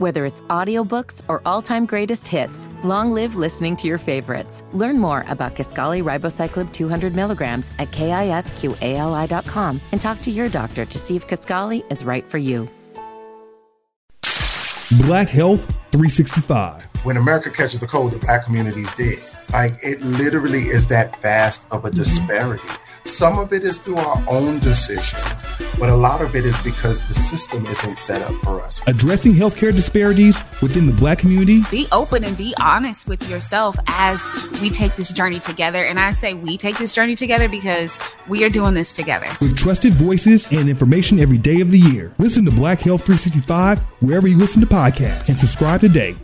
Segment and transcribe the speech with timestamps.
[0.00, 4.64] Whether it's audiobooks or all-time greatest hits, long live listening to your favorites.
[4.72, 10.98] Learn more about Kisqali Ribociclib 200 milligrams at kisqali.com and talk to your doctor to
[10.98, 12.66] see if Kisqali is right for you.
[15.02, 16.82] Black Health 365.
[17.04, 19.18] When America catches a cold, the black community is dead.
[19.52, 22.66] Like it literally is that vast of a disparity.
[23.10, 25.44] Some of it is through our own decisions,
[25.80, 28.80] but a lot of it is because the system isn't set up for us.
[28.86, 31.60] Addressing healthcare disparities within the black community.
[31.72, 34.22] Be open and be honest with yourself as
[34.62, 35.84] we take this journey together.
[35.84, 39.26] And I say we take this journey together because we are doing this together.
[39.40, 42.14] With trusted voices and information every day of the year.
[42.18, 46.16] Listen to Black Health 365 wherever you listen to podcasts and subscribe today.